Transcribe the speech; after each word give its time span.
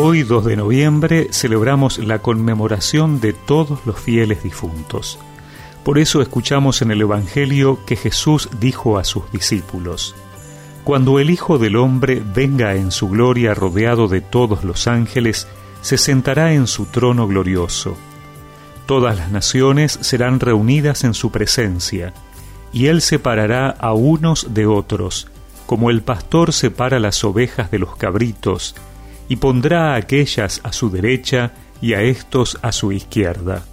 Hoy, 0.00 0.22
2 0.22 0.44
de 0.44 0.54
noviembre, 0.56 1.26
celebramos 1.32 1.98
la 1.98 2.20
conmemoración 2.20 3.20
de 3.20 3.32
todos 3.32 3.84
los 3.84 3.98
fieles 3.98 4.44
difuntos. 4.44 5.18
Por 5.82 5.98
eso 5.98 6.22
escuchamos 6.22 6.82
en 6.82 6.92
el 6.92 7.00
Evangelio 7.00 7.80
que 7.84 7.96
Jesús 7.96 8.48
dijo 8.60 8.96
a 8.96 9.02
sus 9.02 9.28
discípulos, 9.32 10.14
Cuando 10.84 11.18
el 11.18 11.30
Hijo 11.30 11.58
del 11.58 11.74
Hombre 11.74 12.22
venga 12.24 12.76
en 12.76 12.92
su 12.92 13.08
gloria 13.08 13.54
rodeado 13.54 14.06
de 14.06 14.20
todos 14.20 14.62
los 14.62 14.86
ángeles, 14.86 15.48
se 15.80 15.98
sentará 15.98 16.52
en 16.52 16.68
su 16.68 16.86
trono 16.86 17.26
glorioso. 17.26 17.96
Todas 18.86 19.16
las 19.16 19.32
naciones 19.32 19.98
serán 20.00 20.38
reunidas 20.38 21.02
en 21.02 21.12
su 21.12 21.32
presencia, 21.32 22.14
y 22.72 22.86
él 22.86 23.02
separará 23.02 23.70
a 23.70 23.94
unos 23.94 24.54
de 24.54 24.64
otros, 24.64 25.26
como 25.66 25.90
el 25.90 26.02
pastor 26.02 26.52
separa 26.52 27.00
las 27.00 27.24
ovejas 27.24 27.72
de 27.72 27.80
los 27.80 27.96
cabritos, 27.96 28.76
y 29.28 29.36
pondrá 29.36 29.92
a 29.92 29.96
aquellas 29.96 30.60
a 30.64 30.72
su 30.72 30.90
derecha 30.90 31.52
y 31.80 31.92
a 31.94 32.02
estos 32.02 32.58
a 32.62 32.72
su 32.72 32.92
izquierda. 32.92 33.64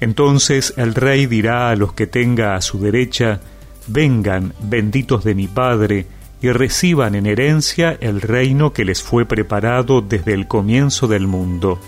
Entonces 0.00 0.74
el 0.76 0.94
rey 0.94 1.26
dirá 1.26 1.70
a 1.70 1.76
los 1.76 1.92
que 1.92 2.06
tenga 2.06 2.56
a 2.56 2.60
su 2.60 2.78
derecha, 2.78 3.40
Vengan, 3.86 4.54
benditos 4.60 5.24
de 5.24 5.34
mi 5.34 5.46
Padre, 5.46 6.06
y 6.40 6.50
reciban 6.50 7.14
en 7.14 7.26
herencia 7.26 7.96
el 8.00 8.20
reino 8.20 8.72
que 8.72 8.84
les 8.84 9.02
fue 9.02 9.26
preparado 9.26 10.00
desde 10.00 10.32
el 10.32 10.48
comienzo 10.48 11.06
del 11.06 11.26
mundo. 11.26 11.78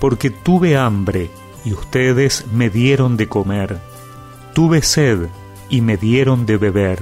Porque 0.00 0.30
tuve 0.30 0.76
hambre, 0.76 1.28
y 1.64 1.72
ustedes 1.72 2.46
me 2.52 2.70
dieron 2.70 3.16
de 3.16 3.28
comer. 3.28 3.78
Tuve 4.54 4.82
sed, 4.82 5.26
y 5.68 5.80
me 5.80 5.96
dieron 5.96 6.46
de 6.46 6.56
beber. 6.56 7.00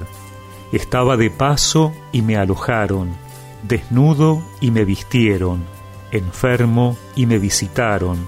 Estaba 0.72 1.16
de 1.16 1.30
paso, 1.30 1.92
y 2.10 2.22
me 2.22 2.36
alojaron 2.36 3.25
desnudo 3.68 4.42
y 4.60 4.70
me 4.70 4.84
vistieron, 4.84 5.64
enfermo 6.10 6.96
y 7.14 7.26
me 7.26 7.38
visitaron, 7.38 8.18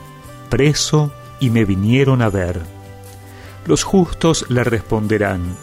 preso 0.48 1.12
y 1.40 1.50
me 1.50 1.64
vinieron 1.64 2.22
a 2.22 2.30
ver. 2.30 2.60
Los 3.66 3.84
justos 3.84 4.46
le 4.48 4.64
responderán, 4.64 5.56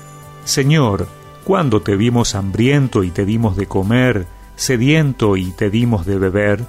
Señor, 0.43 1.07
¿cuándo 1.43 1.81
te 1.81 1.95
vimos 1.95 2.35
hambriento 2.35 3.03
y 3.03 3.11
te 3.11 3.25
dimos 3.25 3.55
de 3.55 3.65
comer, 3.65 4.27
sediento 4.55 5.37
y 5.37 5.51
te 5.51 5.69
dimos 5.69 6.05
de 6.05 6.17
beber? 6.17 6.63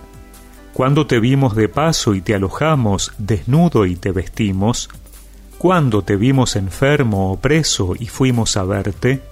¿Cuándo 0.72 1.06
te 1.06 1.20
vimos 1.20 1.54
de 1.56 1.68
paso 1.68 2.14
y 2.14 2.20
te 2.20 2.34
alojamos, 2.34 3.12
desnudo 3.18 3.86
y 3.86 3.96
te 3.96 4.12
vestimos? 4.12 4.90
¿Cuándo 5.58 6.02
te 6.02 6.16
vimos 6.16 6.54
enfermo 6.54 7.32
o 7.32 7.40
preso 7.40 7.94
y 7.98 8.06
fuimos 8.08 8.56
a 8.58 8.64
verte? 8.64 9.22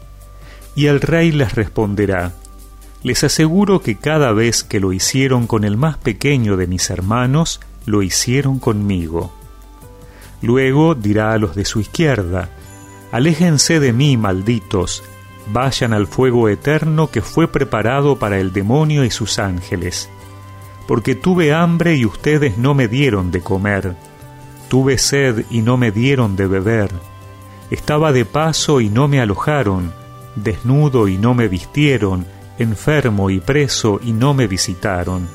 Y 0.75 0.87
el 0.87 1.01
rey 1.01 1.33
les 1.33 1.55
responderá, 1.55 2.33
les 3.05 3.23
aseguro 3.23 3.81
que 3.81 3.97
cada 3.97 4.33
vez 4.33 4.65
que 4.65 4.81
lo 4.81 4.93
hicieron 4.93 5.47
con 5.47 5.63
el 5.63 5.77
más 5.77 5.99
pequeño 5.99 6.57
de 6.57 6.67
mis 6.67 6.89
hermanos, 6.91 7.61
lo 7.85 8.03
hicieron 8.03 8.59
conmigo. 8.59 9.31
Luego 10.41 10.95
dirá 10.95 11.33
a 11.33 11.39
los 11.39 11.55
de 11.55 11.67
su 11.67 11.81
izquierda, 11.81 12.49
Aléjense 13.13 13.79
de 13.79 13.93
mí, 13.93 14.17
malditos, 14.17 15.05
vayan 15.53 15.93
al 15.93 16.07
fuego 16.07 16.49
eterno 16.49 17.11
que 17.11 17.21
fue 17.21 17.47
preparado 17.47 18.17
para 18.17 18.41
el 18.41 18.53
demonio 18.53 19.05
y 19.05 19.11
sus 19.11 19.39
ángeles. 19.39 20.09
Porque 20.89 21.15
tuve 21.15 21.53
hambre 21.53 21.95
y 21.95 22.07
ustedes 22.07 22.59
no 22.59 22.75
me 22.75 22.89
dieron 22.89 23.31
de 23.31 23.41
comer, 23.41 23.95
tuve 24.69 24.99
sed 24.99 25.45
y 25.51 25.61
no 25.61 25.77
me 25.77 25.93
dieron 25.93 26.37
de 26.37 26.47
beber, 26.47 26.91
estaba 27.71 28.13
de 28.13 28.25
paso 28.25 28.81
y 28.81 28.89
no 28.89 29.09
me 29.09 29.21
alojaron, 29.21 29.93
desnudo 30.35 31.07
y 31.07 31.17
no 31.17 31.35
me 31.35 31.49
vistieron, 31.49 32.27
enfermo 32.59 33.31
y 33.31 33.41
preso 33.41 34.01
y 34.03 34.13
no 34.13 34.35
me 34.35 34.47
visitaron. 34.47 35.29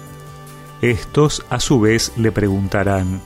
Estos 0.81 1.45
a 1.49 1.59
su 1.59 1.79
vez 1.79 2.13
le 2.15 2.31
preguntarán, 2.31 3.21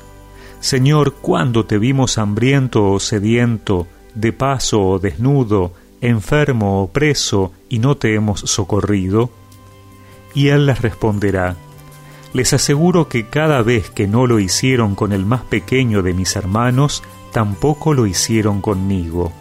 Señor, 0.60 1.16
¿cuándo 1.16 1.66
te 1.66 1.78
vimos 1.78 2.18
hambriento 2.18 2.90
o 2.90 3.00
sediento, 3.00 3.86
de 4.16 4.32
paso 4.32 4.82
o 4.82 5.00
desnudo, 5.00 5.74
enfermo 6.02 6.82
o 6.82 6.88
preso, 6.88 7.52
y 7.70 7.80
no 7.80 7.98
te 7.98 8.16
hemos 8.16 8.40
socorrido? 8.40 9.30
Y 10.34 10.48
él 10.48 10.66
les 10.66 10.82
responderá, 10.82 11.58
Les 12.34 12.54
aseguro 12.54 13.10
que 13.10 13.28
cada 13.28 13.62
vez 13.62 13.92
que 13.92 14.08
no 14.08 14.26
lo 14.26 14.40
hicieron 14.40 14.96
con 14.96 15.12
el 15.12 15.24
más 15.26 15.42
pequeño 15.42 16.02
de 16.02 16.14
mis 16.14 16.36
hermanos, 16.36 17.04
tampoco 17.32 17.94
lo 17.94 18.08
hicieron 18.08 18.62
conmigo. 18.62 19.32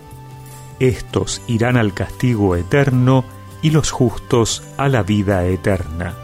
Estos 0.80 1.40
irán 1.46 1.76
al 1.76 1.94
castigo 1.94 2.56
eterno, 2.56 3.24
y 3.62 3.70
los 3.70 3.90
justos 3.90 4.62
a 4.76 4.88
la 4.88 5.02
vida 5.02 5.46
eterna. 5.46 6.14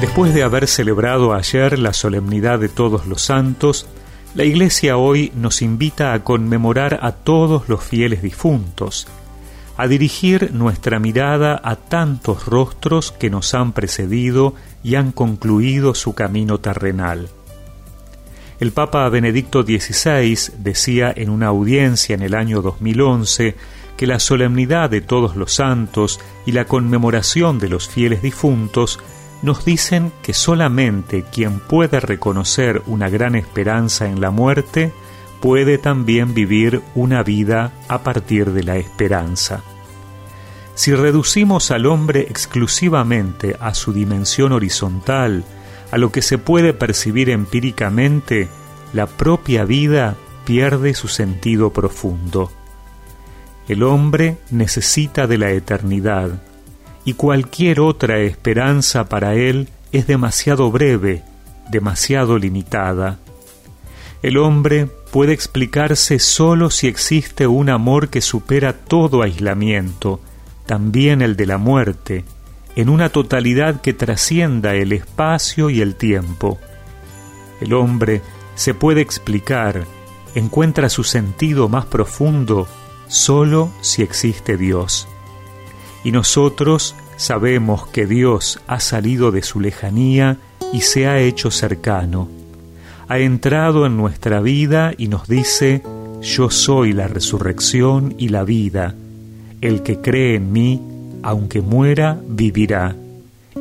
Después 0.00 0.32
de 0.32 0.44
haber 0.44 0.68
celebrado 0.68 1.34
ayer 1.34 1.78
la 1.78 1.92
solemnidad 1.92 2.60
de 2.60 2.68
todos 2.68 3.06
los 3.06 3.22
santos, 3.22 3.88
la 4.34 4.44
Iglesia 4.44 4.96
hoy 4.96 5.32
nos 5.34 5.60
invita 5.60 6.12
a 6.12 6.22
conmemorar 6.22 7.00
a 7.02 7.12
todos 7.12 7.68
los 7.68 7.82
fieles 7.82 8.22
difuntos, 8.22 9.08
a 9.76 9.88
dirigir 9.88 10.52
nuestra 10.52 11.00
mirada 11.00 11.60
a 11.64 11.74
tantos 11.74 12.46
rostros 12.46 13.10
que 13.10 13.30
nos 13.30 13.54
han 13.54 13.72
precedido 13.72 14.54
y 14.84 14.94
han 14.94 15.10
concluido 15.10 15.94
su 15.94 16.14
camino 16.14 16.58
terrenal. 16.58 17.28
El 18.60 18.72
Papa 18.72 19.08
Benedicto 19.08 19.62
XVI 19.62 20.36
decía 20.58 21.12
en 21.14 21.30
una 21.30 21.46
audiencia 21.46 22.14
en 22.14 22.22
el 22.22 22.34
año 22.34 22.60
2011 22.60 23.54
que 23.96 24.06
la 24.08 24.18
solemnidad 24.18 24.90
de 24.90 25.00
todos 25.00 25.36
los 25.36 25.52
santos 25.52 26.18
y 26.44 26.52
la 26.52 26.64
conmemoración 26.64 27.60
de 27.60 27.68
los 27.68 27.88
fieles 27.88 28.20
difuntos 28.20 28.98
nos 29.42 29.64
dicen 29.64 30.12
que 30.22 30.34
solamente 30.34 31.24
quien 31.32 31.60
puede 31.60 32.00
reconocer 32.00 32.82
una 32.86 33.08
gran 33.08 33.36
esperanza 33.36 34.08
en 34.08 34.20
la 34.20 34.32
muerte 34.32 34.92
puede 35.40 35.78
también 35.78 36.34
vivir 36.34 36.82
una 36.96 37.22
vida 37.22 37.72
a 37.86 38.02
partir 38.02 38.50
de 38.50 38.64
la 38.64 38.76
esperanza. 38.76 39.62
Si 40.74 40.92
reducimos 40.94 41.70
al 41.70 41.86
hombre 41.86 42.22
exclusivamente 42.22 43.56
a 43.60 43.74
su 43.74 43.92
dimensión 43.92 44.50
horizontal, 44.50 45.44
a 45.90 45.98
lo 45.98 46.12
que 46.12 46.22
se 46.22 46.38
puede 46.38 46.72
percibir 46.72 47.30
empíricamente, 47.30 48.48
la 48.92 49.06
propia 49.06 49.64
vida 49.64 50.16
pierde 50.44 50.94
su 50.94 51.08
sentido 51.08 51.72
profundo. 51.72 52.50
El 53.68 53.82
hombre 53.82 54.38
necesita 54.50 55.26
de 55.26 55.38
la 55.38 55.50
eternidad, 55.50 56.42
y 57.04 57.14
cualquier 57.14 57.80
otra 57.80 58.18
esperanza 58.20 59.08
para 59.08 59.34
él 59.34 59.68
es 59.92 60.06
demasiado 60.06 60.70
breve, 60.70 61.22
demasiado 61.70 62.38
limitada. 62.38 63.18
El 64.22 64.36
hombre 64.36 64.86
puede 65.10 65.32
explicarse 65.32 66.18
solo 66.18 66.70
si 66.70 66.86
existe 66.86 67.46
un 67.46 67.70
amor 67.70 68.08
que 68.08 68.20
supera 68.20 68.72
todo 68.72 69.22
aislamiento, 69.22 70.20
también 70.66 71.22
el 71.22 71.36
de 71.36 71.46
la 71.46 71.56
muerte, 71.56 72.24
en 72.76 72.88
una 72.88 73.08
totalidad 73.08 73.80
que 73.80 73.92
trascienda 73.92 74.74
el 74.74 74.92
espacio 74.92 75.70
y 75.70 75.80
el 75.80 75.94
tiempo. 75.96 76.58
El 77.60 77.72
hombre 77.74 78.22
se 78.54 78.74
puede 78.74 79.00
explicar, 79.00 79.84
encuentra 80.34 80.88
su 80.88 81.04
sentido 81.04 81.68
más 81.68 81.86
profundo 81.86 82.68
solo 83.08 83.72
si 83.80 84.02
existe 84.02 84.56
Dios. 84.56 85.08
Y 86.04 86.12
nosotros 86.12 86.94
sabemos 87.16 87.88
que 87.88 88.06
Dios 88.06 88.60
ha 88.66 88.80
salido 88.80 89.32
de 89.32 89.42
su 89.42 89.60
lejanía 89.60 90.38
y 90.72 90.82
se 90.82 91.06
ha 91.06 91.18
hecho 91.18 91.50
cercano. 91.50 92.28
Ha 93.08 93.18
entrado 93.18 93.86
en 93.86 93.96
nuestra 93.96 94.40
vida 94.40 94.92
y 94.96 95.08
nos 95.08 95.26
dice, 95.26 95.82
yo 96.20 96.50
soy 96.50 96.92
la 96.92 97.08
resurrección 97.08 98.14
y 98.18 98.28
la 98.28 98.44
vida. 98.44 98.94
El 99.60 99.82
que 99.82 100.00
cree 100.00 100.36
en 100.36 100.52
mí, 100.52 100.80
aunque 101.22 101.60
muera, 101.60 102.20
vivirá, 102.26 102.96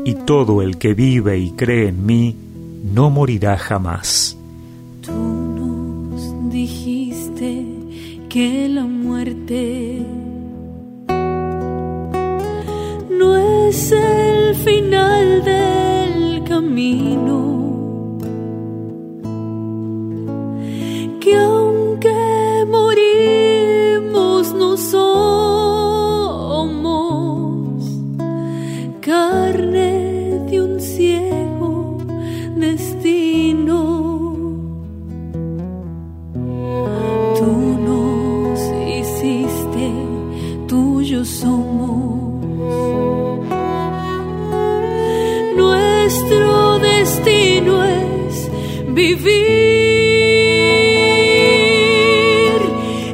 y 0.06 0.14
todo 0.14 0.62
el 0.62 0.78
que 0.78 0.94
vive 0.94 1.38
y 1.38 1.52
cree 1.52 1.90
en 1.90 2.06
mí, 2.06 2.36
no 2.94 3.10
morirá 3.10 3.58
jamás. 3.58 4.38
Tú 5.02 5.12
nos 5.12 6.52
dijiste 6.52 7.66
que 8.30 8.70
la 8.70 8.84
muerte 8.86 10.06
no 13.10 13.38
es 13.68 13.92
el 13.92 14.56
final 14.56 15.37
somos. 41.28 42.46
Nuestro 45.56 46.80
destino 46.80 47.84
es 47.84 48.50
vivir 48.88 49.38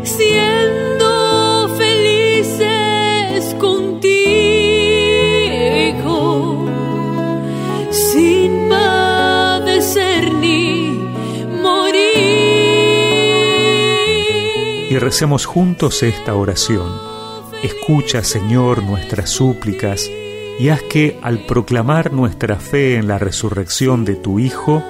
siendo 0.03 1.69
felices 1.77 3.55
contigo, 3.59 4.15
sin 7.89 8.69
padecer 8.69 10.33
ni 10.35 10.99
morir. 11.61 12.03
Y 14.91 14.97
recemos 14.99 15.45
juntos 15.45 16.03
esta 16.03 16.35
oración. 16.35 17.13
Escucha, 17.63 18.23
Señor, 18.23 18.83
nuestras 18.83 19.29
súplicas 19.29 20.11
y 20.59 20.67
haz 20.67 20.81
que, 20.83 21.17
al 21.21 21.45
proclamar 21.45 22.11
nuestra 22.11 22.57
fe 22.57 22.95
en 22.95 23.07
la 23.07 23.17
resurrección 23.17 24.03
de 24.03 24.15
tu 24.15 24.39
Hijo, 24.39 24.83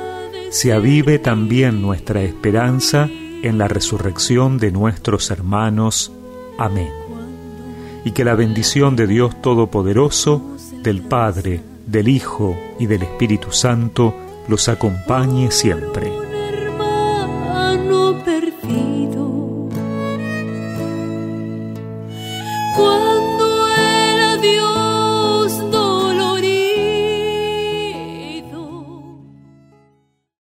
se 0.49 0.73
avive 0.73 1.19
también 1.19 1.83
nuestra 1.83 2.23
esperanza 2.23 3.09
en 3.43 3.59
la 3.59 3.67
resurrección 3.67 4.57
de 4.57 4.71
nuestros 4.71 5.29
hermanos. 5.29 6.11
Amén. 6.57 6.89
Y 8.05 8.11
que 8.11 8.25
la 8.25 8.33
bendición 8.33 8.95
de 8.95 9.05
Dios 9.05 9.39
Todopoderoso, 9.39 10.41
del 10.81 11.03
Padre, 11.03 11.61
del 11.85 12.07
Hijo 12.07 12.57
y 12.79 12.87
del 12.87 13.03
Espíritu 13.03 13.51
Santo 13.51 14.15
los 14.47 14.67
acompañe 14.67 15.51
siempre. 15.51 16.22